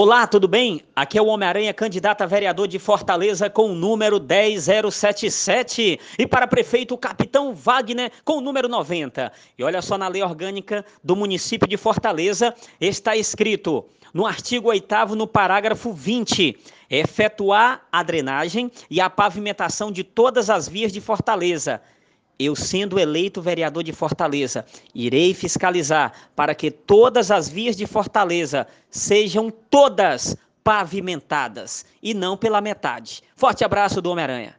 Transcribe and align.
Olá, 0.00 0.28
tudo 0.28 0.46
bem? 0.46 0.80
Aqui 0.94 1.18
é 1.18 1.20
o 1.20 1.26
Homem-Aranha, 1.26 1.74
candidato 1.74 2.22
a 2.22 2.26
vereador 2.26 2.68
de 2.68 2.78
Fortaleza 2.78 3.50
com 3.50 3.72
o 3.72 3.74
número 3.74 4.20
10077 4.20 5.98
e 6.16 6.24
para 6.24 6.46
prefeito 6.46 6.94
o 6.94 6.96
Capitão 6.96 7.52
Wagner 7.52 8.12
com 8.24 8.34
o 8.34 8.40
número 8.40 8.68
90. 8.68 9.32
E 9.58 9.64
olha 9.64 9.82
só 9.82 9.98
na 9.98 10.06
lei 10.06 10.22
orgânica 10.22 10.84
do 11.02 11.16
município 11.16 11.66
de 11.66 11.76
Fortaleza 11.76 12.54
está 12.80 13.16
escrito 13.16 13.86
no 14.14 14.24
artigo 14.24 14.68
8 14.68 15.16
no 15.16 15.26
parágrafo 15.26 15.92
20, 15.92 16.56
efetuar 16.88 17.84
a 17.90 18.00
drenagem 18.00 18.70
e 18.88 19.00
a 19.00 19.10
pavimentação 19.10 19.90
de 19.90 20.04
todas 20.04 20.48
as 20.48 20.68
vias 20.68 20.92
de 20.92 21.00
Fortaleza 21.00 21.82
eu, 22.38 22.54
sendo 22.54 22.98
eleito 22.98 23.42
vereador 23.42 23.82
de 23.82 23.92
Fortaleza, 23.92 24.64
irei 24.94 25.34
fiscalizar 25.34 26.12
para 26.36 26.54
que 26.54 26.70
todas 26.70 27.30
as 27.30 27.48
vias 27.48 27.76
de 27.76 27.86
Fortaleza 27.86 28.66
sejam 28.90 29.50
todas 29.50 30.36
pavimentadas 30.62 31.84
e 32.02 32.14
não 32.14 32.36
pela 32.36 32.60
metade. 32.60 33.22
Forte 33.34 33.64
abraço 33.64 34.02
do 34.02 34.10
Homem-Aranha. 34.10 34.57